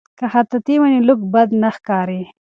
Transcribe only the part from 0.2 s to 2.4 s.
خطاطي وي نو لیک نه بد ښکاریږي.